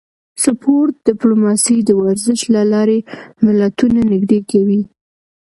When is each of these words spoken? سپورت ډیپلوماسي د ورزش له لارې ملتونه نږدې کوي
سپورت 0.43 0.93
ډیپلوماسي 1.07 1.77
د 1.83 1.89
ورزش 2.01 2.39
له 2.55 2.61
لارې 2.73 2.99
ملتونه 3.45 3.99
نږدې 4.11 4.39
کوي 4.51 4.81